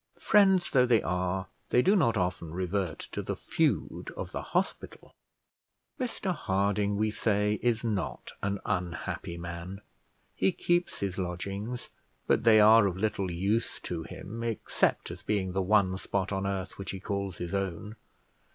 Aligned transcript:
Friends 0.17 0.71
though 0.71 0.87
they 0.87 1.03
are, 1.03 1.45
they 1.69 1.83
do 1.83 1.95
not 1.95 2.17
often 2.17 2.51
revert 2.55 2.97
to 3.11 3.21
the 3.21 3.35
feud 3.35 4.09
of 4.17 4.31
the 4.31 4.41
hospital. 4.41 5.13
Mr 5.99 6.33
Harding, 6.33 6.97
we 6.97 7.11
say, 7.11 7.59
is 7.61 7.83
not 7.83 8.31
an 8.41 8.59
unhappy 8.65 9.37
man: 9.37 9.79
he 10.33 10.51
keeps 10.51 11.01
his 11.01 11.19
lodgings, 11.19 11.89
but 12.25 12.43
they 12.45 12.59
are 12.59 12.87
of 12.87 12.97
little 12.97 13.29
use 13.29 13.79
to 13.81 14.01
him, 14.01 14.41
except 14.41 15.11
as 15.11 15.21
being 15.21 15.51
the 15.51 15.61
one 15.61 15.95
spot 15.99 16.31
on 16.31 16.47
earth 16.47 16.79
which 16.79 16.89
he 16.89 16.99
calls 16.99 17.37
his 17.37 17.53
own. 17.53 17.95